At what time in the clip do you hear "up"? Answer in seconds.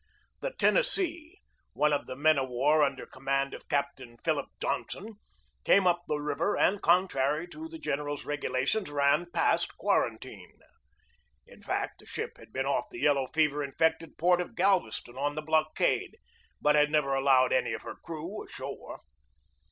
5.85-6.05